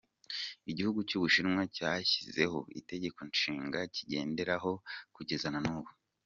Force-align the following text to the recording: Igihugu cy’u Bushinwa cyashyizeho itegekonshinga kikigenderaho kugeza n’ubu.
Igihugu 0.71 0.99
cy’u 1.09 1.19
Bushinwa 1.23 1.63
cyashyizeho 1.75 2.57
itegekonshinga 2.79 3.79
kikigenderaho 3.93 4.71
kugeza 5.15 5.47
n’ubu. 5.55 5.91